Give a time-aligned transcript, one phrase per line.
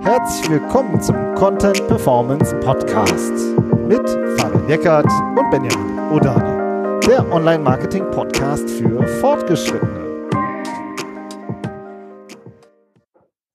[0.00, 3.32] Herzlich willkommen zum Content Performance Podcast
[3.88, 10.28] mit Fabian Eckert und Benjamin Odani, der Online-Marketing-Podcast für Fortgeschrittene.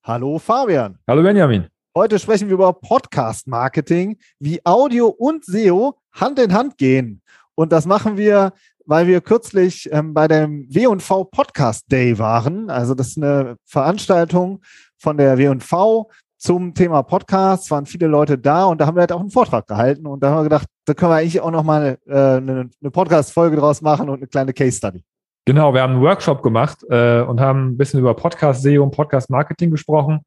[0.04, 0.98] Hallo Fabian.
[1.08, 1.68] Hallo Benjamin.
[1.96, 7.22] Heute sprechen wir über Podcast-Marketing, wie Audio und SEO Hand in Hand gehen.
[7.56, 8.54] Und das machen wir,
[8.90, 12.72] weil wir kürzlich ähm, bei dem W&V Podcast Day waren.
[12.72, 14.62] Also das ist eine Veranstaltung
[14.98, 19.12] von der W&V zum Thema Podcast, waren viele Leute da und da haben wir halt
[19.12, 22.00] auch einen Vortrag gehalten und da haben wir gedacht, da können wir eigentlich auch nochmal
[22.08, 25.04] äh, eine, eine Podcast-Folge draus machen und eine kleine Case-Study.
[25.46, 29.70] Genau, wir haben einen Workshop gemacht äh, und haben ein bisschen über Podcast-SEO und Podcast-Marketing
[29.70, 30.22] gesprochen.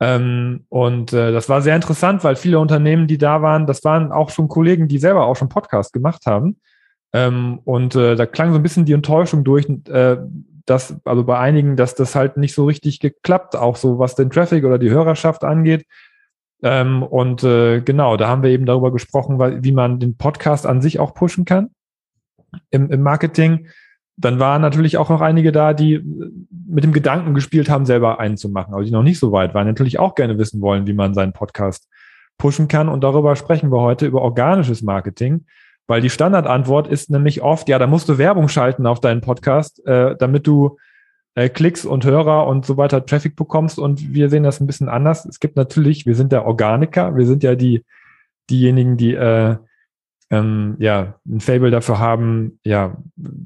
[0.00, 4.12] Ähm, und äh, das war sehr interessant, weil viele Unternehmen, die da waren, das waren
[4.12, 6.60] auch schon Kollegen, die selber auch schon Podcast gemacht haben.
[7.12, 10.18] Ähm, und äh, da klang so ein bisschen die Enttäuschung durch, äh,
[10.66, 14.30] dass, also bei einigen, dass das halt nicht so richtig geklappt, auch so was den
[14.30, 15.86] Traffic oder die Hörerschaft angeht.
[16.62, 20.82] Ähm, und äh, genau, da haben wir eben darüber gesprochen, wie man den Podcast an
[20.82, 21.70] sich auch pushen kann
[22.70, 23.68] im, im Marketing.
[24.16, 26.02] Dann waren natürlich auch noch einige da, die
[26.66, 29.54] mit dem Gedanken gespielt haben, selber einen zu machen, aber die noch nicht so weit
[29.54, 31.88] waren, natürlich auch gerne wissen wollen, wie man seinen Podcast
[32.36, 32.88] pushen kann.
[32.88, 35.46] Und darüber sprechen wir heute über organisches Marketing.
[35.88, 39.84] Weil die Standardantwort ist nämlich oft, ja, da musst du Werbung schalten auf deinen Podcast,
[39.86, 40.76] äh, damit du
[41.34, 43.78] äh, Klicks und Hörer und so weiter Traffic bekommst.
[43.78, 45.24] Und wir sehen das ein bisschen anders.
[45.24, 47.84] Es gibt natürlich, wir sind der Organiker, wir sind ja die,
[48.50, 49.56] diejenigen, die äh,
[50.30, 52.98] ähm, ja ein Fable dafür haben, ja,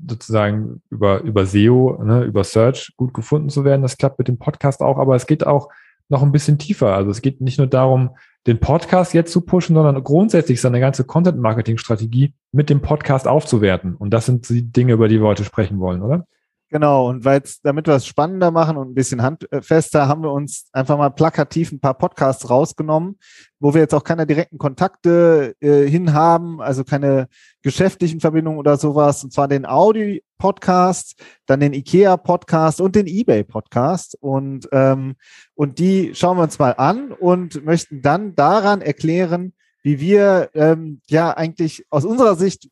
[0.08, 3.82] sozusagen über, über SEO, ne, über Search gut gefunden zu werden.
[3.82, 5.68] Das klappt mit dem Podcast auch, aber es geht auch
[6.12, 6.94] noch ein bisschen tiefer.
[6.94, 8.10] Also es geht nicht nur darum,
[8.46, 13.96] den Podcast jetzt zu pushen, sondern grundsätzlich seine ganze Content-Marketing-Strategie mit dem Podcast aufzuwerten.
[13.96, 16.26] Und das sind die Dinge, über die wir heute sprechen wollen, oder?
[16.72, 20.70] Genau, und weil damit wir es spannender machen und ein bisschen handfester, haben wir uns
[20.72, 23.18] einfach mal plakativ ein paar Podcasts rausgenommen,
[23.60, 27.28] wo wir jetzt auch keine direkten Kontakte äh, hin haben, also keine
[27.60, 34.16] geschäftlichen Verbindungen oder sowas, und zwar den Audi-Podcast, dann den IKEA-Podcast und den eBay-Podcast.
[34.18, 35.16] Und, ähm,
[35.54, 39.52] und die schauen wir uns mal an und möchten dann daran erklären,
[39.82, 42.70] wie wir ähm, ja eigentlich aus unserer Sicht,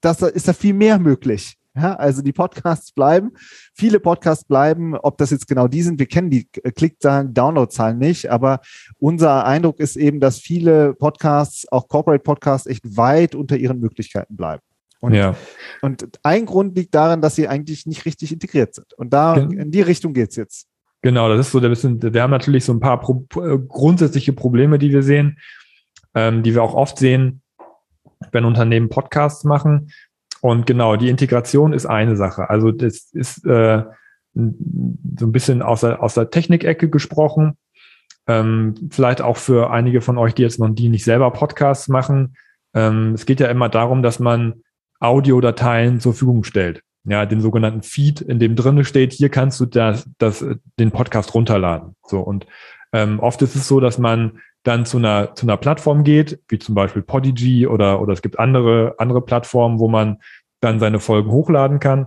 [0.00, 3.32] dass da ist da viel mehr möglich ja, also die Podcasts bleiben,
[3.74, 8.30] viele Podcasts bleiben, ob das jetzt genau die sind, wir kennen die Klickzahlen, Downloadzahlen nicht,
[8.30, 8.60] aber
[8.98, 14.36] unser Eindruck ist eben, dass viele Podcasts, auch Corporate Podcasts, echt weit unter ihren Möglichkeiten
[14.36, 14.62] bleiben.
[15.00, 15.36] Und, ja.
[15.82, 18.94] und ein Grund liegt darin, dass sie eigentlich nicht richtig integriert sind.
[18.94, 20.68] Und da in die Richtung geht's jetzt.
[21.02, 24.32] Genau, das ist so der bisschen, wir haben natürlich so ein paar Pro äh, grundsätzliche
[24.32, 25.38] Probleme, die wir sehen,
[26.14, 27.42] ähm, die wir auch oft sehen,
[28.32, 29.92] wenn Unternehmen Podcasts machen
[30.40, 32.50] und genau, die Integration ist eine Sache.
[32.50, 33.82] Also das ist äh,
[34.34, 34.42] so
[35.26, 37.56] ein bisschen aus der, aus der Technikecke gesprochen.
[38.26, 42.36] Ähm, vielleicht auch für einige von euch, die jetzt noch die nicht selber Podcasts machen.
[42.74, 44.62] Ähm, es geht ja immer darum, dass man
[45.00, 46.82] Audiodateien zur Verfügung stellt.
[47.04, 50.44] Ja, den sogenannten Feed, in dem drinne steht, hier kannst du das, das,
[50.78, 51.94] den Podcast runterladen.
[52.04, 52.46] So und
[52.92, 56.58] ähm, oft ist es so, dass man dann zu einer, zu einer Plattform geht, wie
[56.58, 60.18] zum Beispiel Podigy oder, oder es gibt andere, andere Plattformen, wo man
[60.60, 62.06] dann seine Folgen hochladen kann.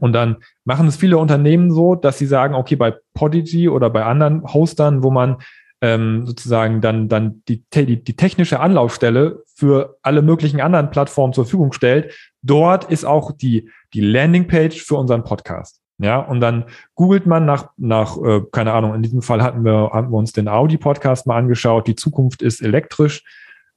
[0.00, 4.04] Und dann machen es viele Unternehmen so, dass sie sagen, okay, bei Podigy oder bei
[4.04, 5.38] anderen Hostern, wo man
[5.80, 11.44] ähm, sozusagen dann, dann die, die, die technische Anlaufstelle für alle möglichen anderen Plattformen zur
[11.44, 15.79] Verfügung stellt, dort ist auch die, die Landingpage für unseren Podcast.
[16.02, 19.90] Ja, und dann googelt man nach, nach äh, keine Ahnung, in diesem Fall hatten wir,
[19.92, 23.22] hatten wir uns den Audi-Podcast mal angeschaut, die Zukunft ist elektrisch.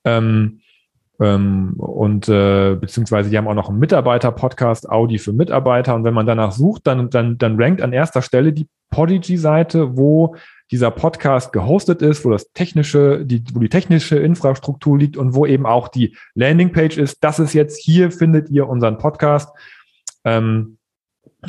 [0.06, 0.62] Ähm,
[1.20, 5.96] ähm, und äh, beziehungsweise die haben auch noch einen Mitarbeiter-Podcast, Audi für Mitarbeiter.
[5.96, 10.36] Und wenn man danach sucht, dann, dann, dann rankt an erster Stelle die Podigy-Seite, wo
[10.72, 15.46] dieser Podcast gehostet ist, wo das technische, die, wo die technische Infrastruktur liegt und wo
[15.46, 17.22] eben auch die Landingpage ist.
[17.22, 19.50] Das ist jetzt hier findet ihr unseren Podcast.
[20.24, 20.78] Ähm,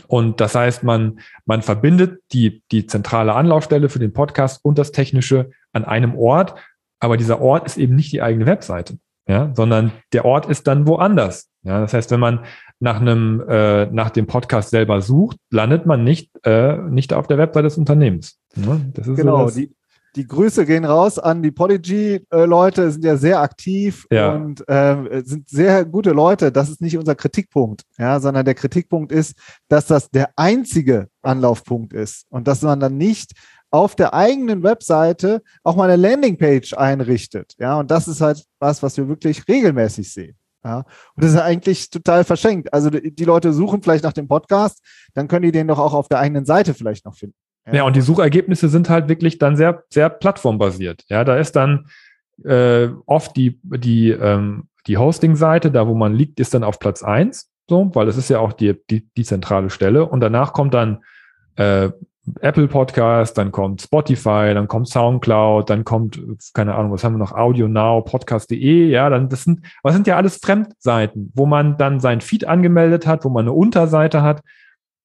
[0.08, 4.92] und das heißt, man, man verbindet die, die zentrale Anlaufstelle für den Podcast und das
[4.92, 6.54] Technische an einem Ort.
[7.00, 8.98] Aber dieser Ort ist eben nicht die eigene Webseite,
[9.28, 11.50] ja, sondern der Ort ist dann woanders.
[11.62, 12.44] Ja, das heißt, wenn man
[12.80, 17.38] nach einem, äh, nach dem Podcast selber sucht, landet man nicht, äh, nicht auf der
[17.38, 18.38] Webseite des Unternehmens.
[18.56, 19.74] Ja, genau, so die,
[20.16, 24.32] die Grüße gehen raus an die Podigy-Leute, sind ja sehr aktiv ja.
[24.32, 26.52] und äh, sind sehr gute Leute.
[26.52, 29.34] Das ist nicht unser Kritikpunkt, ja, sondern der Kritikpunkt ist,
[29.68, 33.32] dass das der einzige Anlaufpunkt ist und dass man dann nicht
[33.70, 37.54] auf der eigenen Webseite auch mal eine Landingpage einrichtet.
[37.58, 40.36] Ja, und das ist halt was, was wir wirklich regelmäßig sehen.
[40.64, 42.72] Ja, und das ist eigentlich total verschenkt.
[42.72, 44.80] Also die, die Leute suchen vielleicht nach dem Podcast,
[45.12, 47.36] dann können die den doch auch auf der eigenen Seite vielleicht noch finden.
[47.66, 47.74] Ja.
[47.74, 51.04] ja, und die Suchergebnisse sind halt wirklich dann sehr, sehr plattformbasiert.
[51.08, 51.86] Ja, da ist dann
[52.44, 57.02] äh, oft die, die, ähm, die Hosting-Seite, da wo man liegt, ist dann auf Platz
[57.02, 60.06] eins, so, weil das ist ja auch die, die, die zentrale Stelle.
[60.06, 61.02] Und danach kommt dann
[61.56, 61.90] äh,
[62.40, 66.20] Apple Podcast, dann kommt Spotify, dann kommt Soundcloud, dann kommt,
[66.54, 70.06] keine Ahnung, was haben wir noch, Audio Now, Podcast.de, ja, dann, das sind, was sind
[70.06, 74.42] ja alles Fremdseiten, wo man dann sein Feed angemeldet hat, wo man eine Unterseite hat.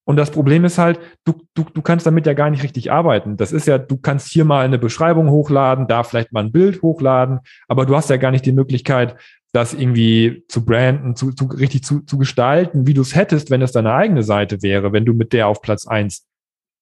[0.10, 3.38] Und das Problem ist halt, du, du, du kannst damit ja gar nicht richtig arbeiten.
[3.38, 6.82] Das ist ja, du kannst hier mal eine Beschreibung hochladen, da vielleicht mal ein Bild
[6.82, 9.18] hochladen, aber du hast ja gar nicht die Möglichkeit,
[9.52, 13.62] das irgendwie zu branden, zu, zu richtig zu, zu gestalten, wie du es hättest, wenn
[13.62, 16.26] es deine eigene Seite wäre, wenn du mit der auf Platz eins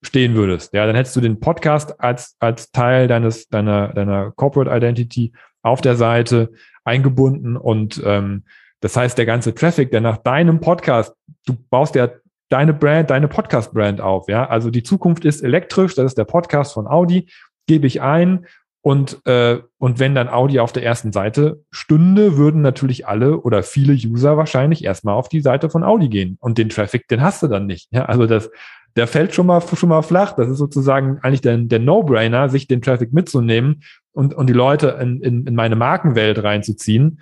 [0.01, 0.73] stehen würdest.
[0.73, 5.33] Ja, dann hättest du den Podcast als, als Teil deines, deiner, deiner Corporate Identity
[5.63, 6.53] auf der Seite
[6.85, 8.43] eingebunden und ähm,
[8.79, 11.13] das heißt, der ganze Traffic, der nach deinem Podcast,
[11.45, 12.07] du baust ja
[12.49, 14.47] deine Brand, deine Podcast-Brand auf, ja.
[14.47, 17.27] Also die Zukunft ist elektrisch, das ist der Podcast von Audi,
[17.67, 18.45] gebe ich ein
[18.87, 23.61] und, äh, und wenn dann Audi auf der ersten Seite stünde, würden natürlich alle oder
[23.61, 26.37] viele User wahrscheinlich erstmal auf die Seite von Audi gehen.
[26.39, 27.89] Und den Traffic, den hast du dann nicht.
[27.91, 28.05] Ja?
[28.05, 28.49] Also das,
[28.95, 30.33] der fällt schon mal, schon mal flach.
[30.37, 33.83] Das ist sozusagen eigentlich der, der No-Brainer, sich den Traffic mitzunehmen
[34.13, 37.19] und, und die Leute in, in, in meine Markenwelt reinzuziehen.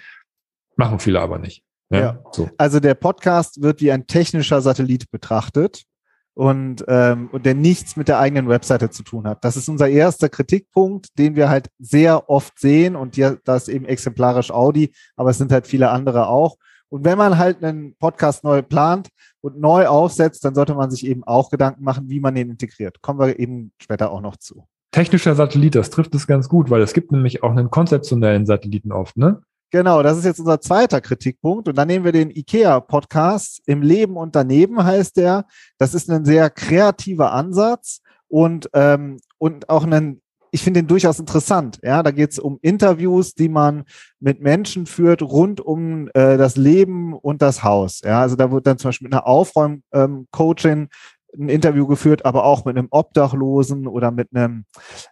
[0.76, 1.64] Machen viele aber nicht.
[1.90, 2.20] Ja, ja.
[2.32, 2.50] So.
[2.58, 5.84] Also der Podcast wird wie ein technischer Satellit betrachtet
[6.34, 9.44] und, ähm, und der nichts mit der eigenen Webseite zu tun hat.
[9.44, 13.86] Das ist unser erster Kritikpunkt, den wir halt sehr oft sehen und hier, das eben
[13.86, 16.58] exemplarisch Audi, aber es sind halt viele andere auch.
[16.90, 19.10] Und wenn man halt einen Podcast neu plant
[19.42, 23.02] und neu aufsetzt, dann sollte man sich eben auch Gedanken machen, wie man den integriert.
[23.02, 24.68] Kommen wir eben später auch noch zu.
[24.92, 28.92] Technischer Satellit, das trifft es ganz gut, weil es gibt nämlich auch einen konzeptionellen Satelliten
[28.92, 29.42] oft, ne?
[29.76, 31.68] Genau, das ist jetzt unser zweiter Kritikpunkt.
[31.68, 33.62] Und dann nehmen wir den IKEA-Podcast.
[33.66, 35.48] Im Leben und daneben heißt der.
[35.78, 38.00] Das ist ein sehr kreativer Ansatz
[38.30, 41.80] und, ähm, und auch ein ich finde den durchaus interessant.
[41.84, 43.84] Ja, da geht es um Interviews, die man
[44.22, 48.00] mit Menschen führt rund um äh, das Leben und das Haus.
[48.06, 50.88] Ja, also da wird dann zum Beispiel mit einer Aufräum-Coachin ähm,
[51.38, 54.64] ein Interview geführt, aber auch mit einem Obdachlosen oder mit einem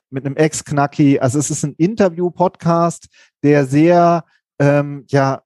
[0.09, 1.19] mit einem Ex-Knacki.
[1.19, 3.07] Also es ist ein Interview-Podcast,
[3.43, 4.23] der sehr
[4.59, 5.41] ähm, ja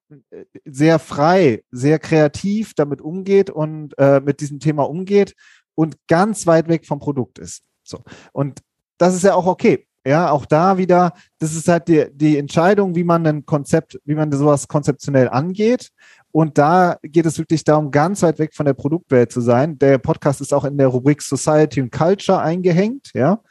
[0.65, 5.35] sehr frei, sehr kreativ damit umgeht und äh, mit diesem Thema umgeht
[5.75, 7.63] und ganz weit weg vom Produkt ist.
[7.83, 8.61] So und
[8.97, 9.87] das ist ja auch okay.
[10.05, 14.15] Ja, auch da wieder, das ist halt die, die Entscheidung, wie man ein Konzept, wie
[14.15, 15.89] man sowas konzeptionell angeht.
[16.31, 19.77] Und da geht es wirklich darum, ganz weit weg von der Produktwelt zu sein.
[19.79, 23.41] Der Podcast ist auch in der Rubrik Society und Culture eingehängt, ja.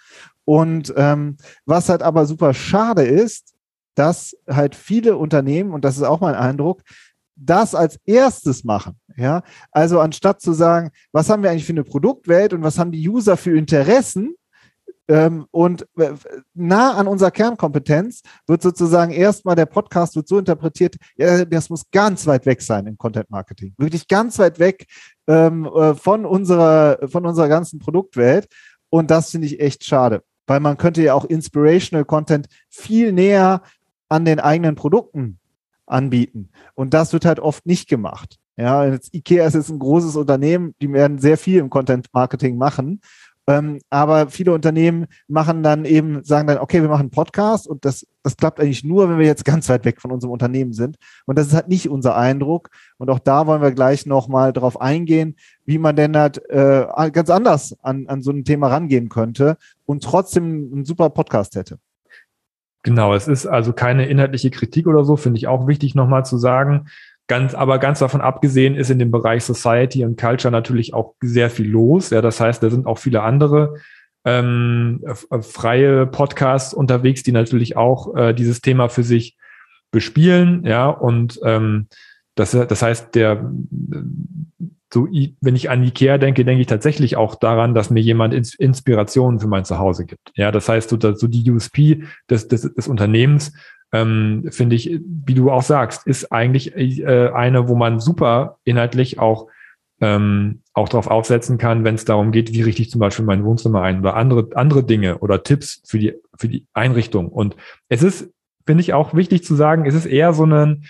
[0.47, 1.37] Und ähm,
[1.67, 3.56] was halt aber super schade ist,
[3.96, 6.82] dass halt viele Unternehmen, und das ist auch mein Eindruck,
[7.34, 8.98] das als erstes machen.
[9.16, 12.93] Ja, also anstatt zu sagen, was haben wir eigentlich für eine Produktwelt und was haben
[12.93, 14.37] die User für Interessen,
[15.08, 16.14] ähm, und äh,
[16.54, 21.88] nah an unserer Kernkompetenz wird sozusagen erstmal der Podcast wird so interpretiert, ja, das muss
[21.90, 23.72] ganz weit weg sein im Content Marketing.
[23.78, 24.87] Wirklich ganz weit weg
[25.28, 28.49] ähm, äh, von unserer, von unserer ganzen Produktwelt.
[28.90, 33.62] Und das finde ich echt schade, weil man könnte ja auch Inspirational Content viel näher
[34.08, 35.38] an den eigenen Produkten
[35.87, 36.50] anbieten.
[36.75, 38.38] Und das wird halt oft nicht gemacht.
[38.56, 42.56] Ja, jetzt IKEA ist jetzt ein großes Unternehmen, die werden sehr viel im Content Marketing
[42.56, 43.00] machen.
[43.49, 47.85] Ähm, aber viele Unternehmen machen dann eben, sagen dann, okay, wir machen einen Podcast und
[47.85, 50.97] das, das klappt eigentlich nur, wenn wir jetzt ganz weit weg von unserem Unternehmen sind.
[51.26, 52.71] Und das ist halt nicht unser Eindruck.
[52.99, 57.30] Und auch da wollen wir gleich nochmal drauf eingehen, wie man denn halt äh, ganz
[57.30, 61.78] anders an, an so ein Thema rangehen könnte und trotzdem einen super Podcast hätte.
[62.87, 66.38] Genau, es ist also keine inhaltliche Kritik oder so, finde ich auch wichtig nochmal zu
[66.38, 66.87] sagen.
[67.26, 71.50] Ganz, aber ganz davon abgesehen ist in dem Bereich Society und Culture natürlich auch sehr
[71.50, 72.11] viel los.
[72.11, 73.75] Ja, das heißt, da sind auch viele andere
[74.25, 75.02] ähm,
[75.40, 79.37] freie Podcasts unterwegs, die natürlich auch äh, dieses Thema für sich
[79.90, 80.64] bespielen.
[80.64, 81.88] Ja, und ähm,
[82.37, 83.50] das, das heißt, der
[84.93, 85.09] so,
[85.40, 89.49] wenn ich an Ikea denke, denke ich tatsächlich auch daran, dass mir jemand Inspirationen für
[89.49, 90.33] mein Zuhause gibt.
[90.37, 93.52] Ja, das heißt, so, so die USP des, des, des Unternehmens
[93.93, 99.19] ähm, finde ich, wie du auch sagst, ist eigentlich äh, eine, wo man super inhaltlich
[99.19, 99.49] auch
[100.00, 103.45] ähm, auch darauf aufsetzen kann, wenn es darum geht, wie richte ich zum Beispiel mein
[103.45, 107.28] Wohnzimmer ein oder andere andere Dinge oder Tipps für die für die Einrichtung.
[107.28, 107.57] Und
[107.88, 108.31] es ist,
[108.66, 110.83] finde ich, auch wichtig zu sagen, es ist eher so eine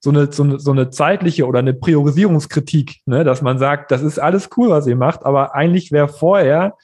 [0.00, 4.02] so eine, so eine, so eine zeitliche oder eine Priorisierungskritik, ne, dass man sagt, das
[4.02, 6.76] ist alles cool, was ihr macht, aber eigentlich wäre vorher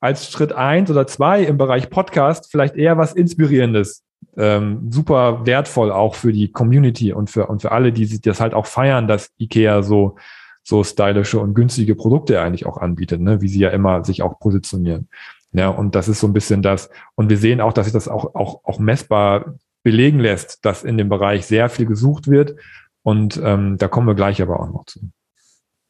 [0.00, 4.02] als Schritt eins oder zwei im Bereich Podcast vielleicht eher was Inspirierendes
[4.36, 8.54] ähm, super wertvoll auch für die Community und für, und für alle, die das halt
[8.54, 10.16] auch feiern, dass IKEA so,
[10.62, 13.40] so stylische und günstige Produkte eigentlich auch anbietet, ne?
[13.40, 15.08] wie sie ja immer sich auch positionieren.
[15.52, 16.88] Ja, und das ist so ein bisschen das.
[17.14, 20.96] Und wir sehen auch, dass sich das auch, auch, auch messbar belegen lässt, dass in
[20.96, 22.56] dem Bereich sehr viel gesucht wird.
[23.02, 25.00] Und ähm, da kommen wir gleich aber auch noch zu.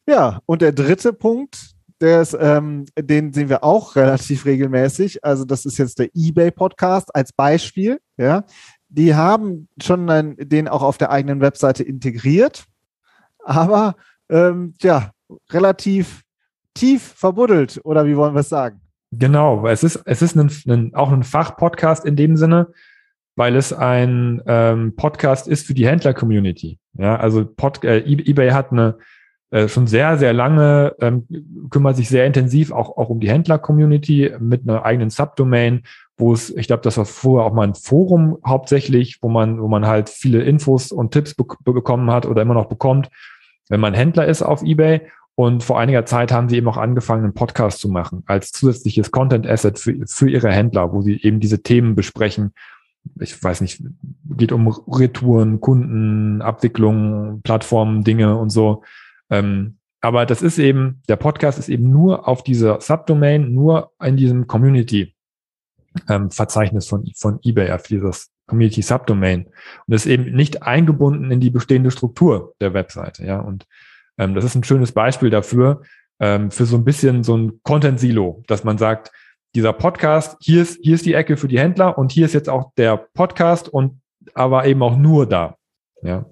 [0.07, 5.25] Ja, und der dritte Punkt, der ist, ähm, den sehen wir auch relativ regelmäßig.
[5.25, 8.01] Also das ist jetzt der eBay-Podcast als Beispiel.
[8.17, 8.45] Ja,
[8.89, 12.65] die haben schon einen, den auch auf der eigenen Webseite integriert,
[13.45, 13.97] aber
[14.29, 15.13] ähm, ja,
[15.51, 16.23] relativ
[16.75, 18.81] tief verbuddelt, oder wie wollen wir es sagen?
[19.13, 22.73] Genau, es ist, es ist ein, ein, auch ein Fachpodcast in dem Sinne,
[23.37, 26.79] weil es ein ähm, Podcast ist für die Händler-Community.
[26.95, 28.99] Ja, also Pod, äh, eBay hat eine
[29.53, 31.27] äh, schon sehr, sehr lange, ähm,
[31.71, 35.83] kümmert sich sehr intensiv auch, auch um die Händler-Community mit einer eigenen Subdomain,
[36.17, 39.69] wo es, ich glaube, das war vorher auch mal ein Forum hauptsächlich, wo man, wo
[39.69, 43.11] man halt viele Infos und Tipps be bekommen hat oder immer noch bekommt,
[43.69, 45.03] wenn man Händler ist auf eBay.
[45.35, 49.11] Und vor einiger Zeit haben sie eben auch angefangen, einen Podcast zu machen als zusätzliches
[49.11, 52.53] Content Asset für, für ihre Händler, wo sie eben diese Themen besprechen.
[53.21, 53.83] Ich weiß nicht,
[54.37, 58.83] geht um Retouren, Kunden, Abwicklung, Plattformen, Dinge und so.
[59.31, 64.17] Ähm, aber das ist eben, der Podcast ist eben nur auf dieser Subdomain, nur in
[64.17, 65.15] diesem Community
[66.09, 69.47] ähm, Verzeichnis von, von eBay, auf dieses Community Subdomain.
[69.87, 73.25] Und ist eben nicht eingebunden in die bestehende Struktur der Webseite.
[73.25, 73.67] Ja, und
[74.19, 75.83] ähm, das ist ein schönes Beispiel dafür,
[76.19, 79.13] ähm, für so ein bisschen so ein Content-Silo, dass man sagt,
[79.55, 82.49] dieser Podcast, hier ist, hier ist die Ecke für die Händler und hier ist jetzt
[82.49, 84.01] auch der Podcast und
[84.35, 85.57] aber eben auch nur da.
[86.03, 86.27] Ja.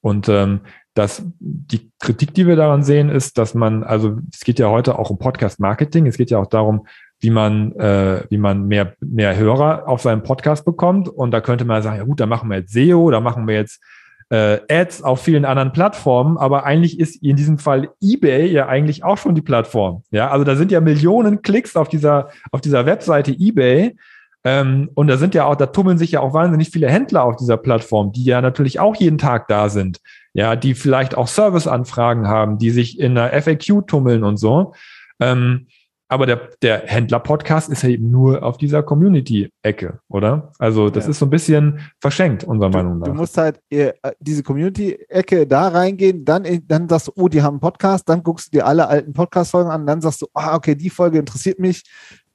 [0.00, 0.60] Und ähm,
[0.94, 4.98] dass die Kritik, die wir daran sehen, ist, dass man, also es geht ja heute
[4.98, 6.86] auch um Podcast-Marketing, es geht ja auch darum,
[7.20, 11.08] wie man, äh, wie man mehr, mehr Hörer auf seinem Podcast bekommt.
[11.08, 13.56] Und da könnte man sagen, ja gut, da machen wir jetzt SEO, da machen wir
[13.56, 13.82] jetzt
[14.30, 19.04] äh, Ads auf vielen anderen Plattformen, aber eigentlich ist in diesem Fall eBay ja eigentlich
[19.04, 20.02] auch schon die Plattform.
[20.10, 23.96] Ja, also da sind ja Millionen Klicks auf dieser, auf dieser Webseite eBay.
[24.44, 27.36] Ähm, und da sind ja auch, da tummeln sich ja auch wahnsinnig viele Händler auf
[27.36, 30.00] dieser Plattform, die ja natürlich auch jeden Tag da sind.
[30.34, 34.74] Ja, die vielleicht auch Serviceanfragen haben, die sich in der FAQ tummeln und so.
[35.18, 35.66] Ähm,
[36.08, 40.52] aber der, der Händler-Podcast ist ja eben nur auf dieser Community-Ecke, oder?
[40.58, 41.10] Also das ja.
[41.10, 43.06] ist so ein bisschen verschenkt, unserer du, Meinung nach.
[43.06, 47.54] Du musst halt äh, diese Community-Ecke da reingehen, dann, dann sagst du, oh, die haben
[47.54, 50.74] einen Podcast, dann guckst du dir alle alten Podcast-Folgen an, dann sagst du, ah, okay,
[50.74, 51.82] die Folge interessiert mich.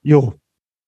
[0.02, 0.34] Jo,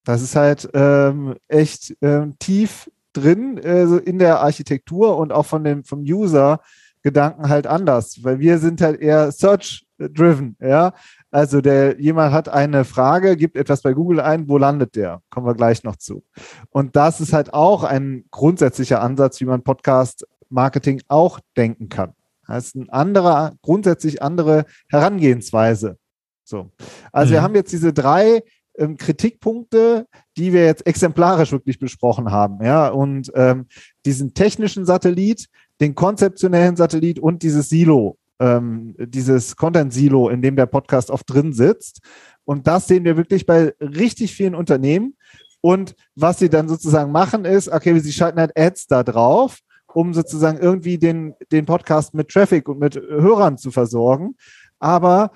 [0.03, 5.63] das ist halt ähm, echt ähm, tief drin äh, in der Architektur und auch von
[5.63, 6.59] dem, vom User
[7.03, 10.93] Gedanken halt anders, weil wir sind halt eher Search-driven, ja.
[11.33, 15.23] Also der jemand hat eine Frage, gibt etwas bei Google ein, wo landet der?
[15.31, 16.23] Kommen wir gleich noch zu.
[16.69, 22.13] Und das ist halt auch ein grundsätzlicher Ansatz, wie man Podcast-Marketing auch denken kann.
[22.47, 25.97] Das ist ein anderer, grundsätzlich andere Herangehensweise.
[26.43, 26.69] So.
[27.11, 27.33] Also mhm.
[27.33, 28.43] wir haben jetzt diese drei
[28.77, 30.05] ähm, Kritikpunkte,
[30.37, 33.65] die wir jetzt exemplarisch wirklich besprochen haben, ja, und ähm,
[34.05, 35.47] diesen technischen Satellit,
[35.81, 41.53] den konzeptionellen Satellit und dieses Silo, ähm, dieses Content-Silo, in dem der Podcast oft drin
[41.53, 42.01] sitzt.
[42.43, 45.15] Und das sehen wir wirklich bei richtig vielen Unternehmen.
[45.61, 49.59] Und was sie dann sozusagen machen ist, okay, sie schalten halt Ads da drauf,
[49.93, 54.35] um sozusagen irgendwie den, den Podcast mit Traffic und mit Hörern zu versorgen.
[54.79, 55.31] Aber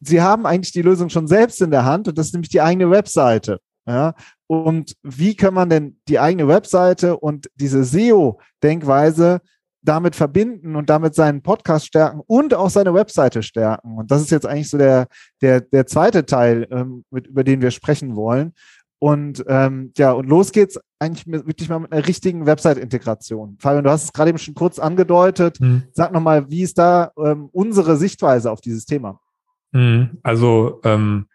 [0.00, 2.60] sie haben eigentlich die Lösung schon selbst in der Hand und das ist nämlich die
[2.60, 3.60] eigene Webseite.
[3.86, 4.14] Ja,
[4.46, 9.40] und wie kann man denn die eigene Webseite und diese SEO-Denkweise
[9.82, 13.98] damit verbinden und damit seinen Podcast stärken und auch seine Webseite stärken.
[13.98, 15.08] Und das ist jetzt eigentlich so der,
[15.40, 18.52] der, der zweite Teil, ähm, mit, über den wir sprechen wollen.
[19.00, 23.56] Und ähm, ja, und los geht's eigentlich mit, wirklich mal mit einer richtigen Website-Integration.
[23.58, 25.60] Fabian, du hast es gerade eben schon kurz angedeutet.
[25.60, 25.82] Mhm.
[25.92, 29.18] Sag nochmal, wie ist da ähm, unsere Sichtweise auf dieses Thema?
[29.72, 30.18] Mhm.
[30.22, 31.26] Also ähm,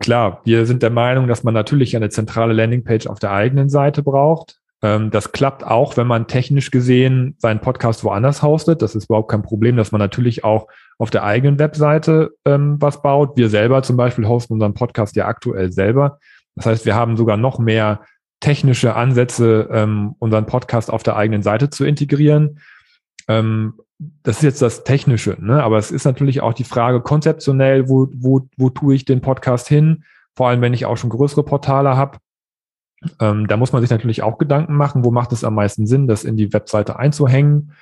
[0.00, 4.02] klar, wir sind der Meinung, dass man natürlich eine zentrale Landingpage auf der eigenen Seite
[4.02, 4.60] braucht.
[4.84, 8.82] Ähm, das klappt auch, wenn man technisch gesehen seinen Podcast woanders hostet.
[8.82, 13.00] Das ist überhaupt kein Problem, dass man natürlich auch auf der eigenen Webseite ähm, was
[13.00, 13.34] baut.
[13.38, 16.18] Wir selber zum Beispiel hosten unseren Podcast ja aktuell selber.
[16.54, 18.02] Das heißt, wir haben sogar noch mehr
[18.40, 22.60] technische Ansätze, ähm, unseren Podcast auf der eigenen Seite zu integrieren.
[23.26, 23.80] Ähm,
[24.22, 25.62] das ist jetzt das Technische, ne?
[25.62, 29.66] aber es ist natürlich auch die Frage konzeptionell, wo, wo, wo tue ich den Podcast
[29.66, 30.04] hin?
[30.36, 32.18] Vor allem, wenn ich auch schon größere Portale habe.
[33.20, 36.06] Ähm, da muss man sich natürlich auch Gedanken machen, wo macht es am meisten Sinn,
[36.06, 37.72] das in die Webseite einzuhängen.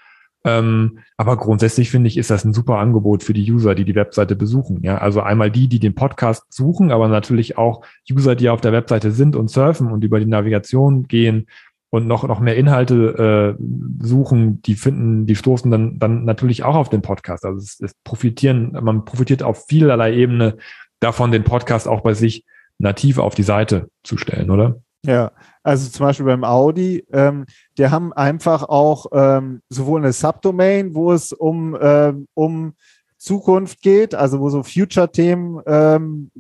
[0.45, 3.95] Ähm, aber grundsätzlich finde ich, ist das ein super Angebot für die User, die die
[3.95, 4.83] Webseite besuchen.
[4.83, 8.73] Ja, also einmal die, die den Podcast suchen, aber natürlich auch User, die auf der
[8.73, 11.47] Webseite sind und surfen und über die Navigation gehen
[11.91, 13.63] und noch, noch mehr Inhalte äh,
[14.03, 17.45] suchen, die finden, die stoßen dann, dann natürlich auch auf den Podcast.
[17.45, 20.57] Also es, es profitieren, man profitiert auf vielerlei Ebene
[20.99, 22.45] davon, den Podcast auch bei sich
[22.79, 24.81] nativ auf die Seite zu stellen, oder?
[25.05, 25.33] Ja,
[25.65, 27.45] also zum Beispiel beim Audi, ähm,
[27.77, 32.75] die haben einfach auch ähm, sowohl eine Subdomain, wo es um, ähm, um
[33.19, 36.31] Zukunft geht, also wo so Future-Themen ähm,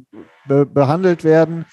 [0.46, 1.64] be behandelt werden,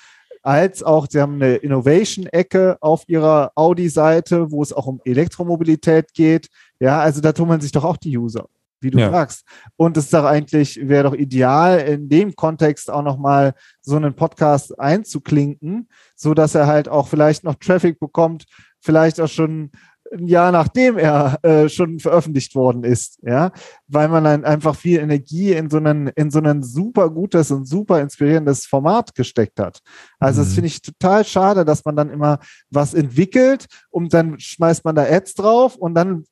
[0.41, 6.49] als auch sie haben eine Innovation-Ecke auf ihrer Audi-Seite, wo es auch um Elektromobilität geht.
[6.79, 8.47] Ja, also da tummeln sich doch auch die User
[8.81, 9.11] wie du ja.
[9.11, 9.45] sagst.
[9.75, 14.15] Und es ist doch eigentlich, wäre doch ideal, in dem Kontext auch nochmal so einen
[14.15, 18.45] Podcast einzuklinken, so dass er halt auch vielleicht noch Traffic bekommt,
[18.81, 19.71] vielleicht auch schon
[20.11, 23.51] ein Jahr nachdem er äh, schon veröffentlicht worden ist, ja,
[23.87, 27.67] weil man dann einfach viel Energie in so einen, in so ein super gutes und
[27.67, 29.79] super inspirierendes Format gesteckt hat.
[30.19, 30.45] Also mhm.
[30.45, 34.95] das finde ich total schade, dass man dann immer was entwickelt und dann schmeißt man
[34.95, 36.25] da Ads drauf und dann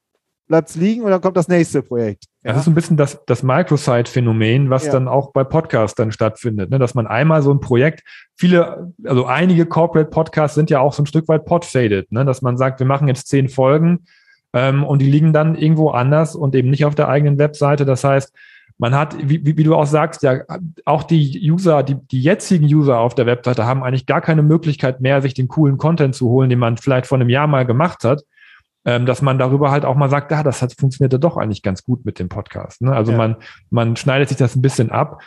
[0.47, 2.25] bleibt es liegen und dann kommt das nächste Projekt.
[2.43, 2.51] Ja?
[2.51, 4.93] Das ist so ein bisschen das, das Microsite-Phänomen, was ja.
[4.93, 6.79] dann auch bei Podcasts dann stattfindet, ne?
[6.79, 8.03] dass man einmal so ein Projekt,
[8.35, 12.25] viele, also einige Corporate Podcasts sind ja auch so ein Stück weit podfaded, ne?
[12.25, 14.05] dass man sagt, wir machen jetzt zehn Folgen
[14.53, 17.85] ähm, und die liegen dann irgendwo anders und eben nicht auf der eigenen Webseite.
[17.85, 18.33] Das heißt,
[18.79, 20.41] man hat, wie, wie, du auch sagst, ja,
[20.85, 25.01] auch die User, die, die jetzigen User auf der Webseite haben eigentlich gar keine Möglichkeit
[25.01, 28.03] mehr, sich den coolen Content zu holen, den man vielleicht vor einem Jahr mal gemacht
[28.03, 28.21] hat
[29.05, 31.83] dass man darüber halt auch mal sagt, ja, das hat funktioniert ja doch eigentlich ganz
[31.83, 32.81] gut mit dem Podcast.
[32.81, 32.95] Ne?
[32.95, 33.17] Also ja.
[33.17, 33.35] man,
[33.69, 35.21] man schneidet sich das ein bisschen ab.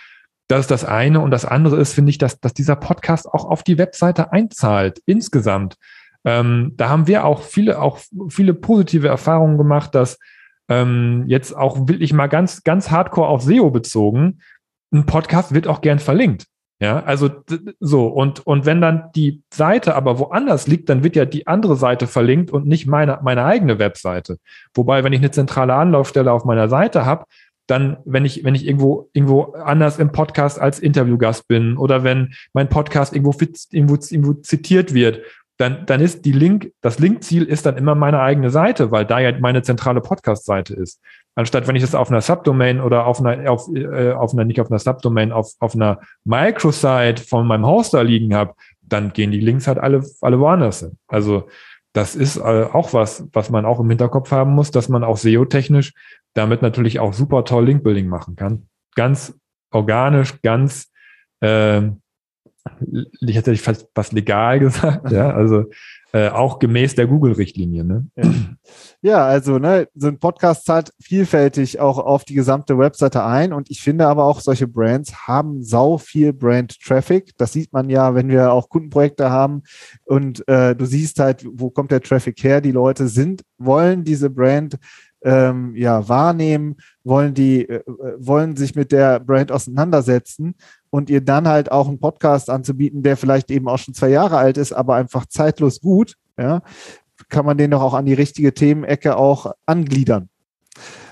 [0.49, 1.21] Das ist das eine.
[1.21, 5.03] Und das andere ist, finde ich, dass, dass dieser Podcast auch auf die Webseite einzahlt,
[5.05, 5.77] insgesamt.
[6.25, 7.99] Ähm, da haben wir auch viele, auch
[8.29, 10.19] viele positive Erfahrungen gemacht, dass
[10.69, 14.41] ähm, jetzt auch wirklich mal ganz, ganz hardcore auf SEO bezogen,
[14.93, 16.47] ein Podcast wird auch gern verlinkt.
[16.83, 17.31] Ja, also
[17.79, 21.77] so, und, und wenn dann die Seite aber woanders liegt, dann wird ja die andere
[21.77, 24.39] Seite verlinkt und nicht meine, meine eigene Webseite.
[24.73, 27.27] Wobei, wenn ich eine zentrale Anlaufstelle auf meiner Seite habe,
[27.67, 32.33] dann, wenn ich, wenn ich irgendwo, irgendwo anders im Podcast als Interviewgast bin oder wenn
[32.55, 33.39] mein Podcast irgendwo,
[33.71, 35.21] irgendwo, irgendwo zitiert wird,
[35.59, 39.21] dann, dann ist die Link, das Linkziel ist dann immer meine eigene Seite, weil da
[39.21, 41.03] ja meine zentrale Podcast-Seite ist.
[41.41, 44.61] Anstatt wenn ich das auf einer Subdomain oder auf einer, auf, äh, auf einer, nicht
[44.61, 49.41] auf einer Subdomain, auf, auf einer Microsite von meinem Hoster liegen habe, dann gehen die
[49.41, 50.99] Links halt alle, alle woanders hin.
[51.09, 51.49] Also
[51.95, 55.17] das ist äh, auch was, was man auch im Hinterkopf haben muss, dass man auch
[55.17, 55.95] SEO-technisch
[56.35, 58.67] damit natürlich auch super toll Linkbuilding machen kann.
[58.95, 59.35] Ganz
[59.71, 60.93] organisch, ganz,
[61.41, 61.81] äh,
[63.21, 65.65] ich hätte fast, fast legal gesagt, ja, also
[66.13, 67.85] äh, auch gemäß der Google-Richtlinie.
[67.85, 68.07] Ne?
[68.17, 68.33] Ja.
[69.03, 69.25] ja.
[69.25, 73.81] also ne, so ein Podcast zahlt vielfältig auch auf die gesamte Webseite ein und ich
[73.81, 77.37] finde aber auch solche Brands haben sau viel Brand-Traffic.
[77.37, 79.63] Das sieht man ja, wenn wir auch Kundenprojekte haben
[80.05, 82.61] und äh, du siehst halt, wo kommt der Traffic her?
[82.61, 84.79] Die Leute sind, wollen diese Brand
[85.23, 87.83] ähm, ja wahrnehmen, wollen die, äh,
[88.19, 90.55] wollen sich mit der Brand auseinandersetzen
[90.91, 94.39] und ihr dann halt auch einen Podcast anzubieten, der vielleicht eben auch schon zwei Jahre
[94.39, 96.63] alt ist, aber einfach zeitlos gut, ja,
[97.29, 100.29] kann man den doch auch an die richtige Themenecke auch angliedern.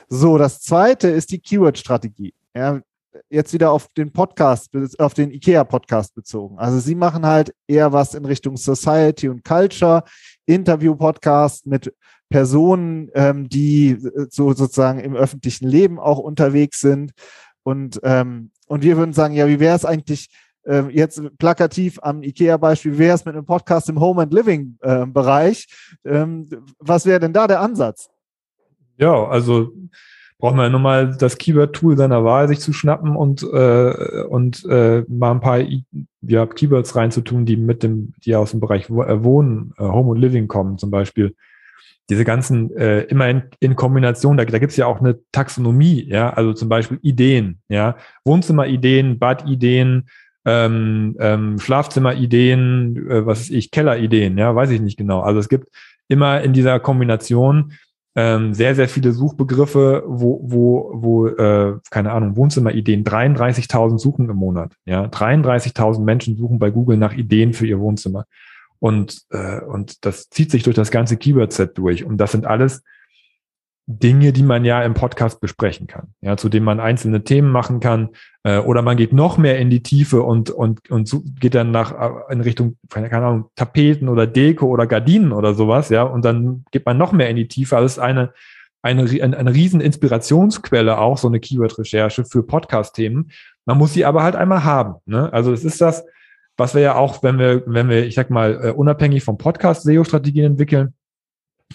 [0.08, 2.32] So, das zweite ist die Keyword-Strategie.
[2.54, 2.80] Ja,
[3.28, 6.58] jetzt wieder auf den Podcast, auf den IKEA-Podcast bezogen.
[6.58, 10.02] Also sie machen halt eher was in Richtung Society und Culture,
[10.46, 11.92] Interview-Podcast mit
[12.30, 13.96] Personen, ähm, die
[14.30, 17.12] so sozusagen im öffentlichen Leben auch unterwegs sind.
[17.62, 20.28] Und ähm, und wir würden sagen, ja, wie wäre es eigentlich
[20.64, 25.66] äh, jetzt plakativ am IKEA-Beispiel, wie wäre es mit einem Podcast im Home and Living-Bereich?
[26.04, 28.08] Äh, ähm, was wäre denn da der Ansatz?
[28.98, 29.72] Ja, also
[30.38, 34.64] braucht man ja nur mal das Keyword-Tool seiner Wahl sich zu schnappen und, äh, und
[34.66, 35.60] äh, mal ein paar
[36.20, 40.18] ja, Keywords reinzutun, die mit dem, die aus dem Bereich äh, Wohnen, äh, Home und
[40.18, 41.34] Living kommen zum Beispiel
[42.10, 46.06] diese ganzen äh, immer in, in Kombination, da, da gibt es ja auch eine Taxonomie,
[46.08, 50.08] ja, also zum Beispiel Ideen, ja, Wohnzimmerideen, Badideen,
[50.44, 55.20] ähm, ähm, Schlafzimmerideen, äh, was ist ich, Kellerideen, ja, weiß ich nicht genau.
[55.20, 55.68] Also es gibt
[56.08, 57.72] immer in dieser Kombination
[58.16, 64.36] ähm, sehr, sehr viele Suchbegriffe, wo, wo, wo äh, keine Ahnung, Wohnzimmerideen, 33.000 suchen im
[64.36, 68.24] Monat, ja, 33.000 Menschen suchen bei Google nach Ideen für ihr Wohnzimmer.
[68.80, 72.04] Und, äh, und das zieht sich durch das ganze Keyword-Set durch.
[72.04, 72.82] Und das sind alles
[73.90, 77.80] Dinge, die man ja im Podcast besprechen kann, ja, zu denen man einzelne Themen machen
[77.80, 78.10] kann,
[78.42, 81.70] äh, oder man geht noch mehr in die Tiefe und, und, und so geht dann
[81.70, 86.22] nach, äh, in Richtung, keine Ahnung, Tapeten oder Deko oder Gardinen oder sowas, ja, und
[86.22, 87.76] dann geht man noch mehr in die Tiefe.
[87.76, 88.34] Also es ist eine,
[88.82, 89.04] eine,
[89.38, 93.30] eine riesen Inspirationsquelle auch, so eine Keyword-Recherche für Podcast-Themen.
[93.64, 95.32] Man muss sie aber halt einmal haben, ne?
[95.32, 96.04] Also es ist das,
[96.58, 99.84] was wir ja auch, wenn wir, wenn wir, ich sag mal, äh, unabhängig vom Podcast
[99.84, 100.92] SEO-Strategien entwickeln,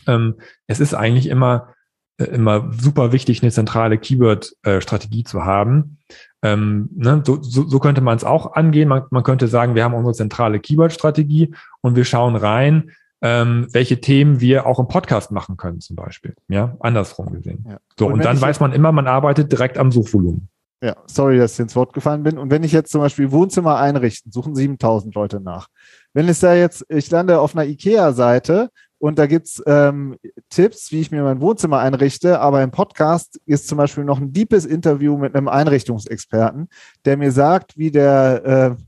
[0.06, 0.36] ähm,
[0.68, 1.74] es ist eigentlich immer
[2.18, 5.98] äh, immer super wichtig, eine zentrale Keyword-Strategie zu haben.
[6.44, 8.88] Ähm, ne, so, so, so könnte man es auch angehen.
[8.88, 12.92] Man, man könnte sagen, wir haben unsere zentrale Keyword-Strategie und wir schauen rein,
[13.22, 16.36] ähm, welche Themen wir auch im Podcast machen können, zum Beispiel.
[16.50, 17.66] Ja, andersrum gesehen.
[17.68, 17.78] Ja.
[17.98, 20.50] So, und, und dann weiß man immer, man arbeitet direkt am Suchvolumen.
[20.84, 22.38] Ja, sorry, dass ich ins Wort gefallen bin.
[22.38, 25.70] Und wenn ich jetzt zum Beispiel Wohnzimmer einrichten, suchen 7000 Leute nach.
[26.12, 30.18] Wenn es da jetzt, ich lande auf einer IKEA-Seite und da gibt's ähm,
[30.50, 34.34] Tipps, wie ich mir mein Wohnzimmer einrichte, aber im Podcast ist zum Beispiel noch ein
[34.34, 36.68] deepes Interview mit einem Einrichtungsexperten,
[37.06, 38.84] der mir sagt, wie der äh,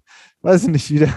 [0.46, 1.14] weiß ich nicht, wie, der,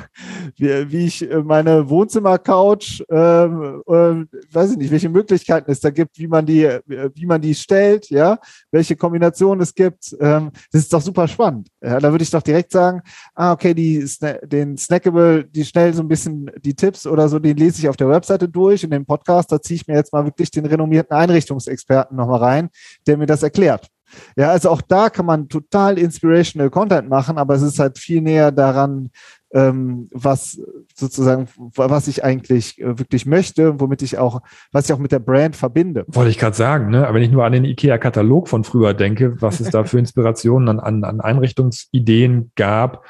[0.57, 5.91] wie, wie ich äh, meine Wohnzimmercouch, ähm, äh, weiß ich nicht, welche Möglichkeiten es da
[5.91, 8.39] gibt, wie man die, äh, wie man die stellt, ja,
[8.71, 10.17] welche Kombinationen es gibt.
[10.19, 11.69] Ähm, das ist doch super spannend.
[11.83, 13.03] Ja, da würde ich doch direkt sagen,
[13.35, 14.05] ah, okay, die,
[14.45, 17.97] den Snackable, die schnell so ein bisschen die Tipps oder so, den lese ich auf
[17.97, 18.83] der Webseite durch.
[18.83, 22.71] In dem Podcast, da ziehe ich mir jetzt mal wirklich den renommierten Einrichtungsexperten nochmal rein,
[23.07, 23.89] der mir das erklärt.
[24.37, 28.21] Ja, also auch da kann man total inspirational Content machen, aber es ist halt viel
[28.21, 29.11] näher daran,
[29.53, 30.61] ähm, was
[30.95, 34.41] sozusagen, was ich eigentlich äh, wirklich möchte, womit ich auch,
[34.73, 36.05] was ich auch mit der Brand verbinde.
[36.09, 37.07] Wollte ich gerade sagen, ne?
[37.07, 40.69] Aber wenn ich nur an den IKEA-Katalog von früher denke, was es da für Inspirationen
[40.69, 43.07] an, an, an Einrichtungsideen gab,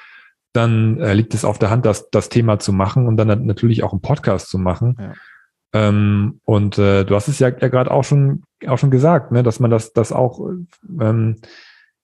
[0.52, 3.82] dann äh, liegt es auf der Hand, das, das Thema zu machen und dann natürlich
[3.82, 4.96] auch einen Podcast zu machen.
[4.98, 5.12] Ja.
[5.72, 9.42] Ähm, und äh, du hast es ja, ja gerade auch schon, auch schon gesagt, ne,
[9.42, 10.40] dass man das, das auch
[11.00, 11.36] ähm,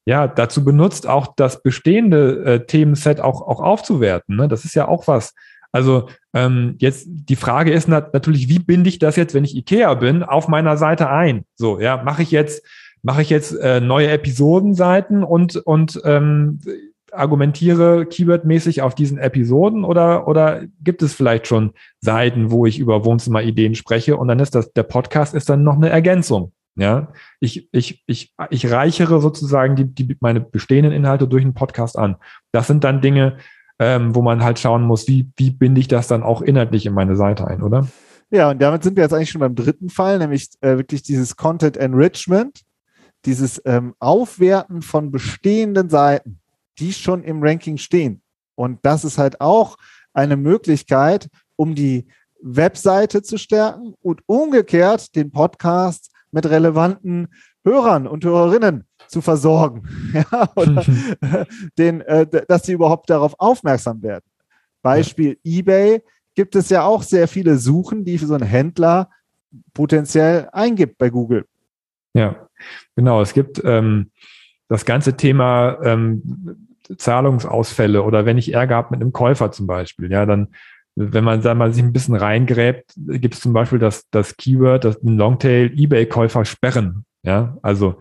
[0.05, 4.37] ja, dazu benutzt, auch das bestehende äh, Themenset auch, auch aufzuwerten.
[4.37, 4.49] Ne?
[4.49, 5.35] Das ist ja auch was.
[5.73, 9.57] Also ähm, jetzt die Frage ist nat natürlich, wie binde ich das jetzt, wenn ich
[9.57, 11.45] IKEA bin, auf meiner Seite ein?
[11.57, 12.65] So, ja, mache ich jetzt,
[13.03, 16.61] mache ich jetzt äh, neue Episodenseiten und und ähm,
[17.15, 23.05] argumentiere keywordmäßig auf diesen Episoden oder, oder gibt es vielleicht schon Seiten, wo ich über
[23.05, 26.53] Wohnzimmerideen spreche und dann ist das, der Podcast ist dann noch eine Ergänzung.
[26.77, 31.97] Ja, ich, ich, ich, ich reichere sozusagen die, die, meine bestehenden Inhalte durch einen Podcast
[31.97, 32.17] an.
[32.51, 33.37] Das sind dann Dinge,
[33.79, 36.93] ähm, wo man halt schauen muss, wie, wie binde ich das dann auch inhaltlich in
[36.93, 37.87] meine Seite ein, oder?
[38.31, 41.37] Ja, und damit sind wir jetzt eigentlich schon beim dritten Fall, nämlich äh, wirklich dieses
[41.37, 42.63] Content Enrichment,
[43.25, 46.41] dieses ähm, Aufwerten von bestehenden Seiten
[46.79, 48.23] die schon im Ranking stehen.
[48.55, 49.77] Und das ist halt auch
[50.13, 52.07] eine Möglichkeit, um die
[52.41, 57.29] Webseite zu stärken und umgekehrt den Podcast mit relevanten
[57.65, 59.83] Hörern und Hörerinnen zu versorgen.
[60.31, 60.85] Ja, oder
[61.79, 64.25] den, äh, dass sie überhaupt darauf aufmerksam werden.
[64.83, 65.59] Beispiel ja.
[65.59, 66.03] eBay
[66.35, 69.11] gibt es ja auch sehr viele Suchen, die für so einen Händler
[69.73, 71.47] potenziell eingibt bei Google.
[72.13, 72.49] Ja,
[72.95, 73.23] genau.
[73.23, 74.11] Es gibt ähm,
[74.75, 80.11] das ganze Thema ähm, Zahlungsausfälle oder wenn ich Ärger habe mit einem Käufer zum Beispiel,
[80.11, 80.49] ja, dann,
[80.97, 84.85] wenn man da mal sich ein bisschen reingräbt, gibt es zum Beispiel das, das Keyword,
[84.85, 87.05] das Longtail eBay-Käufer sperren.
[87.23, 88.01] Ja, also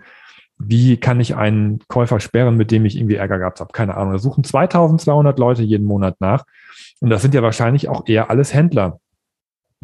[0.57, 3.71] wie kann ich einen Käufer sperren, mit dem ich irgendwie Ärger gehabt habe?
[3.71, 4.13] Keine Ahnung.
[4.13, 6.45] Da suchen 2200 Leute jeden Monat nach.
[6.99, 8.99] Und das sind ja wahrscheinlich auch eher alles Händler,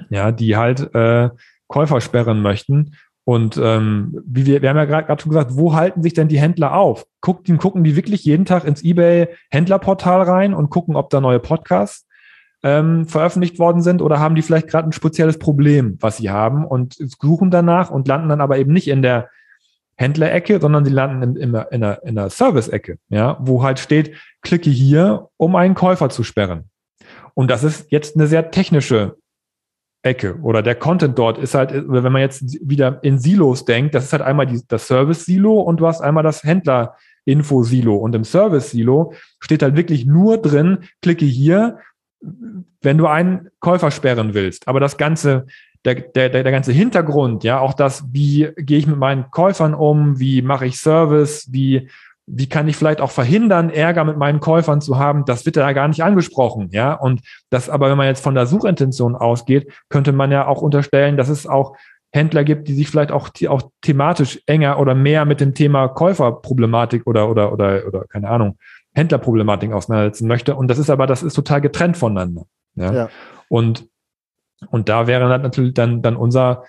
[0.10, 1.30] ja, die halt äh,
[1.67, 2.95] Käufer sperren möchten.
[3.29, 6.39] Und ähm, wie wir, wir haben ja gerade schon gesagt, wo halten sich denn die
[6.39, 7.05] Händler auf?
[7.21, 12.07] Gucken, gucken die wirklich jeden Tag ins eBay-Händlerportal rein und gucken, ob da neue Podcasts
[12.63, 16.65] ähm, veröffentlicht worden sind oder haben die vielleicht gerade ein spezielles Problem, was sie haben
[16.65, 19.29] und suchen danach und landen dann aber eben nicht in der
[19.95, 24.15] Händlerecke, sondern sie landen in, in, in der, in der Service-Ecke, ja, wo halt steht,
[24.41, 26.71] klicke hier, um einen Käufer zu sperren.
[27.35, 29.17] Und das ist jetzt eine sehr technische
[30.01, 34.05] Ecke oder der Content dort ist halt, wenn man jetzt wieder in Silos denkt, das
[34.05, 37.95] ist halt einmal die, das Service-Silo und du hast einmal das Händler-Info-Silo.
[37.95, 41.79] Und im Service-Silo steht halt wirklich nur drin, klicke hier,
[42.81, 44.69] wenn du einen Käufer sperren willst.
[44.69, 45.47] Aber das ganze,
[45.83, 50.17] der, der, der ganze Hintergrund, ja, auch das, wie gehe ich mit meinen Käufern um,
[50.17, 51.89] wie mache ich Service, wie
[52.31, 55.73] wie kann ich vielleicht auch verhindern, Ärger mit meinen Käufern zu haben, das wird da
[55.73, 56.93] gar nicht angesprochen, ja.
[56.93, 61.17] Und das aber, wenn man jetzt von der Suchintention ausgeht, könnte man ja auch unterstellen,
[61.17, 61.75] dass es auch
[62.11, 67.05] Händler gibt, die sich vielleicht auch, auch thematisch enger oder mehr mit dem Thema Käuferproblematik
[67.05, 68.57] oder, oder, oder, oder, keine Ahnung,
[68.93, 70.55] Händlerproblematik auseinandersetzen möchte.
[70.55, 72.45] Und das ist aber, das ist total getrennt voneinander.
[72.75, 72.93] Ja.
[72.93, 73.09] ja.
[73.47, 73.87] Und,
[74.69, 76.63] und da wäre natürlich dann, dann unser,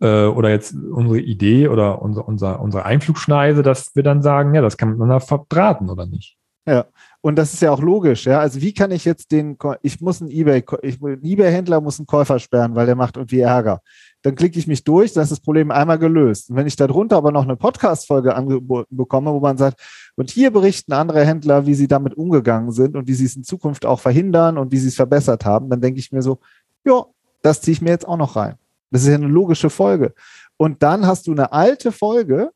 [0.00, 4.62] äh, oder jetzt unsere Idee oder unser, unser, unsere Einflugschneise, dass wir dann sagen, ja,
[4.62, 6.38] das kann man verbraten oder nicht.
[6.68, 6.84] Ja,
[7.22, 8.40] und das ist ja auch logisch, ja.
[8.40, 12.06] Also wie kann ich jetzt den, ich muss einen Ebay, ich, ein Ebay-Händler muss einen
[12.06, 13.80] Käufer sperren, weil der macht irgendwie Ärger.
[14.20, 16.50] Dann klicke ich mich durch, dann ist das Problem einmal gelöst.
[16.50, 19.80] Und wenn ich darunter aber noch eine Podcast-Folge angeboten bekomme, wo man sagt,
[20.16, 23.44] und hier berichten andere Händler, wie sie damit umgegangen sind und wie sie es in
[23.44, 26.38] Zukunft auch verhindern und wie sie es verbessert haben, dann denke ich mir so,
[26.84, 27.06] ja,
[27.40, 28.56] das ziehe ich mir jetzt auch noch rein.
[28.90, 30.14] Das ist ja eine logische Folge.
[30.56, 32.50] Und dann hast du eine alte Folge,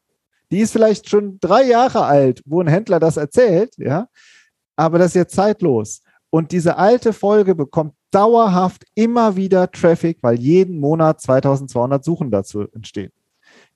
[0.51, 4.09] die ist vielleicht schon drei Jahre alt, wo ein Händler das erzählt, ja,
[4.77, 6.03] aber das ist jetzt zeitlos.
[6.31, 12.69] Und diese alte Folge bekommt dauerhaft immer wieder Traffic, weil jeden Monat 2200 Suchen dazu
[12.73, 13.13] entstehen.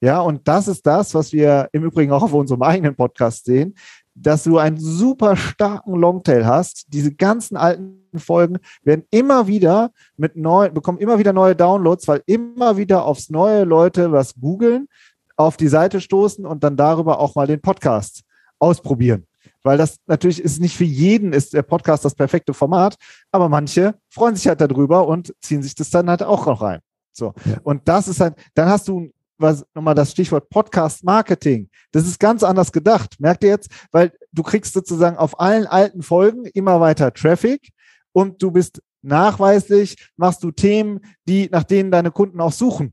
[0.01, 3.75] Ja, und das ist das, was wir im Übrigen auch auf unserem eigenen Podcast sehen,
[4.17, 6.87] dass du einen super starken Longtail hast.
[6.89, 12.23] Diese ganzen alten Folgen werden immer wieder mit neu, bekommen immer wieder neue Downloads, weil
[12.27, 14.89] immer wieder aufs neue Leute was googeln,
[15.37, 18.23] auf die Seite stoßen und dann darüber auch mal den Podcast
[18.59, 19.27] ausprobieren.
[19.63, 22.97] Weil das natürlich ist nicht für jeden ist der Podcast das perfekte Format,
[23.31, 26.81] aber manche freuen sich halt darüber und ziehen sich das dann halt auch noch rein.
[27.13, 27.35] So.
[27.45, 27.59] Ja.
[27.63, 31.69] Und das ist halt, dann hast du was nochmal das Stichwort Podcast Marketing.
[31.93, 33.21] Das ist ganz anders gedacht.
[33.21, 33.71] Merkt ihr jetzt?
[33.93, 37.71] Weil du kriegst sozusagen auf allen alten Folgen immer weiter Traffic
[38.13, 42.93] und du bist nachweislich, machst du Themen, die, nach denen deine Kunden auch suchen.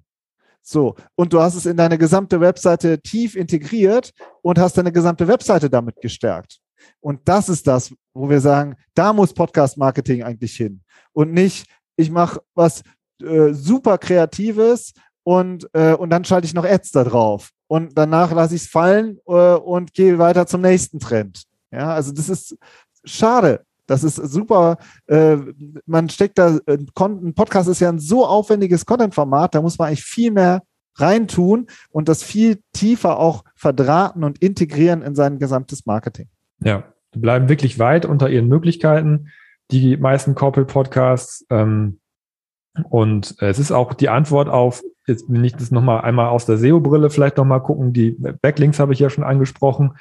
[0.62, 0.96] So.
[1.16, 5.70] Und du hast es in deine gesamte Webseite tief integriert und hast deine gesamte Webseite
[5.70, 6.60] damit gestärkt.
[7.00, 10.82] Und das ist das, wo wir sagen, da muss Podcast Marketing eigentlich hin.
[11.14, 12.84] Und nicht, ich mache was
[13.22, 17.52] äh, super Kreatives und, äh, und dann schalte ich noch Ads da drauf.
[17.68, 21.44] Und danach lasse ich es fallen äh, und gehe weiter zum nächsten Trend.
[21.72, 22.58] Ja, also das ist
[23.04, 23.66] schade.
[23.88, 24.78] Das ist super.
[25.08, 25.38] Äh,
[25.86, 29.88] man steckt da, äh, ein Podcast ist ja ein so aufwendiges Content-Format, da muss man
[29.90, 30.62] eigentlich viel mehr
[30.96, 36.28] reintun und das viel tiefer auch verdrahten und integrieren in sein gesamtes Marketing.
[36.60, 39.30] Ja, bleiben wirklich weit unter ihren Möglichkeiten.
[39.72, 42.00] Die meisten Corporate Podcasts ähm,
[42.90, 46.58] und es ist auch die Antwort auf, jetzt will ich das nochmal einmal aus der
[46.58, 49.92] SEO-Brille vielleicht nochmal gucken, die Backlinks habe ich ja schon angesprochen,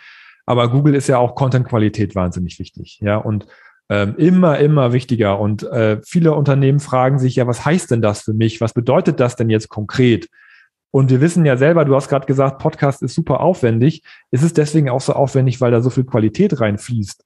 [0.46, 3.46] aber Google ist ja auch Content-Qualität wahnsinnig wichtig, ja, und
[3.88, 8.22] ähm, immer, immer wichtiger und äh, viele Unternehmen fragen sich, ja, was heißt denn das
[8.22, 8.60] für mich?
[8.60, 10.28] Was bedeutet das denn jetzt konkret?
[10.92, 14.02] Und wir wissen ja selber, du hast gerade gesagt, Podcast ist super aufwendig.
[14.30, 17.24] Es ist deswegen auch so aufwendig, weil da so viel Qualität reinfließt,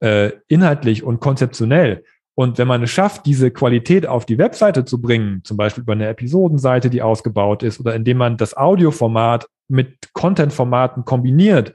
[0.00, 2.04] äh, inhaltlich und konzeptionell.
[2.38, 5.94] Und wenn man es schafft, diese Qualität auf die Webseite zu bringen, zum Beispiel über
[5.94, 11.74] eine Episodenseite, die ausgebaut ist, oder indem man das Audioformat mit Content-Formaten kombiniert,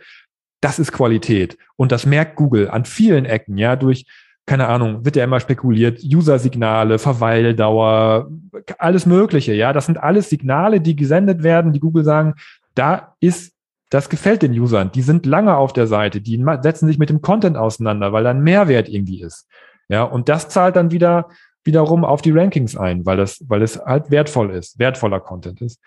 [0.62, 1.58] das ist Qualität.
[1.76, 4.06] Und das merkt Google an vielen Ecken, ja, durch,
[4.46, 8.32] keine Ahnung, wird ja immer spekuliert, User-Signale, Verweildauer,
[8.78, 9.74] alles Mögliche, ja.
[9.74, 12.36] Das sind alles Signale, die gesendet werden, die Google sagen,
[12.74, 13.52] da ist
[13.90, 14.94] das gefällt den Usern.
[14.94, 18.30] Die sind lange auf der Seite, die setzen sich mit dem Content auseinander, weil da
[18.30, 19.46] ein Mehrwert irgendwie ist.
[19.90, 21.30] Ja, und das zahlt dann wieder
[21.64, 25.80] wiederum auf die Rankings ein, weil das, weil es halt wertvoll ist, wertvoller Content ist.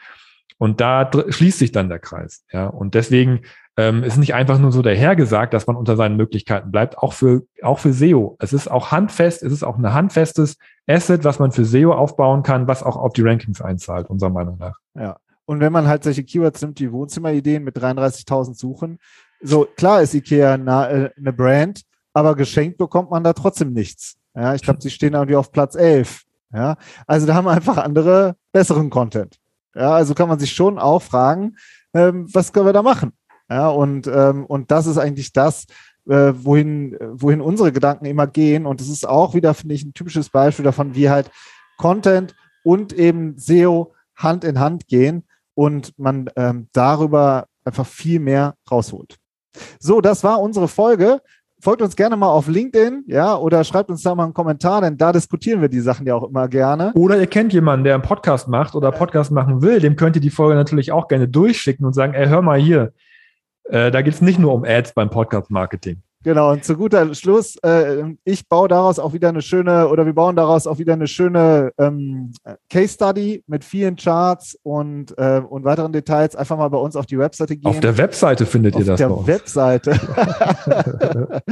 [0.58, 2.44] Und da schließt sich dann der Kreis.
[2.50, 3.42] Ja, und deswegen
[3.76, 7.42] ähm, ist nicht einfach nur so dahergesagt, dass man unter seinen Möglichkeiten bleibt, auch für,
[7.62, 8.36] auch für SEO.
[8.38, 10.56] Es ist auch handfest, es ist auch ein handfestes
[10.86, 14.56] Asset, was man für SEO aufbauen kann, was auch auf die Rankings einzahlt, unserer Meinung
[14.58, 14.78] nach.
[14.94, 15.18] Ja.
[15.44, 18.98] Und wenn man halt solche Keywords nimmt, die Wohnzimmerideen mit 33.000 Suchen,
[19.40, 21.82] so klar ist IKEA äh, eine Brand,
[22.16, 24.16] aber geschenkt bekommt man da trotzdem nichts.
[24.34, 26.22] Ja, ich glaube, sie stehen irgendwie auf Platz 11.
[26.54, 26.76] Ja,
[27.06, 29.38] also da haben wir einfach andere, besseren Content.
[29.74, 31.56] Ja, also kann man sich schon auch fragen,
[31.92, 33.12] ähm, was können wir da machen?
[33.50, 35.66] Ja, und, ähm, und das ist eigentlich das,
[36.08, 38.64] äh, wohin, wohin unsere Gedanken immer gehen.
[38.64, 41.30] Und das ist auch wieder, finde ich, ein typisches Beispiel davon, wie halt
[41.76, 48.54] Content und eben SEO Hand in Hand gehen und man ähm, darüber einfach viel mehr
[48.70, 49.18] rausholt.
[49.78, 51.20] So, das war unsere Folge
[51.60, 54.96] folgt uns gerne mal auf LinkedIn, ja, oder schreibt uns da mal einen Kommentar, denn
[54.96, 56.92] da diskutieren wir die Sachen ja auch immer gerne.
[56.94, 60.22] Oder ihr kennt jemanden, der einen Podcast macht oder Podcast machen will, dem könnt ihr
[60.22, 62.92] die Folge natürlich auch gerne durchschicken und sagen, ey, hör mal hier,
[63.64, 66.02] äh, da geht es nicht nur um Ads beim Podcast-Marketing.
[66.26, 70.12] Genau, und zu guter Schluss, äh, ich baue daraus auch wieder eine schöne, oder wir
[70.12, 72.32] bauen daraus auch wieder eine schöne ähm,
[72.68, 76.34] Case Study mit vielen Charts und, äh, und weiteren Details.
[76.34, 77.70] Einfach mal bei uns auf die Webseite gehen.
[77.70, 79.92] Auf der Webseite findet auf ihr das Auf der Webseite.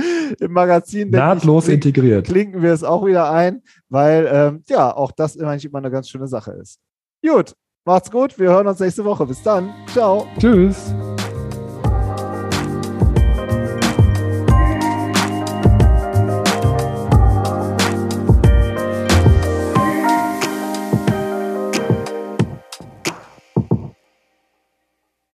[0.41, 1.11] Im Magazin.
[1.11, 2.27] Nahtlos ich, integriert.
[2.27, 6.09] Klinken wir es auch wieder ein, weil ähm, ja, auch das eigentlich immer eine ganz
[6.09, 6.81] schöne Sache ist.
[7.25, 8.37] Gut, macht's gut.
[8.41, 9.25] Wir hören uns nächste Woche.
[9.25, 9.73] Bis dann.
[9.87, 10.27] Ciao.
[10.41, 10.93] Tschüss.